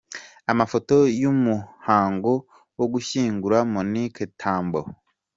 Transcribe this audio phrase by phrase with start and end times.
[0.51, 2.33] Amafoto y'umuhango
[2.77, 4.81] wo gushyingura Monique Tambo.